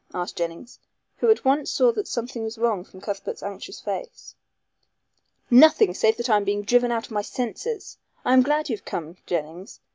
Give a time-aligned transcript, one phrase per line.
[0.15, 0.79] asked Jennings,
[1.17, 4.33] who at once saw that something was wrong from Cuthbert's anxious face.
[5.51, 7.99] "Nothing, save that I am being driven out of my senses.
[8.25, 9.79] I am glad you have come, Jennings.